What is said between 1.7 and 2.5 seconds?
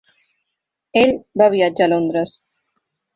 a Londres.